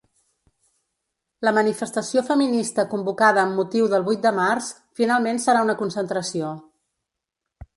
La 1.47 1.51
manifestació 1.57 2.23
feminista 2.31 2.85
convocada 2.93 3.41
amb 3.43 3.61
motiu 3.61 3.91
del 3.93 4.07
vuit 4.09 4.25
de 4.25 4.33
març 4.39 4.71
finalment 5.01 5.43
serà 5.45 5.63
una 5.67 5.77
concentració. 5.83 6.51